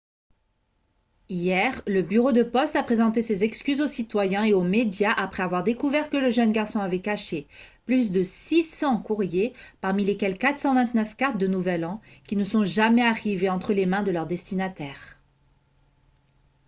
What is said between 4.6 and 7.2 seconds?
médias après avoir découvert que le jeune garçon avait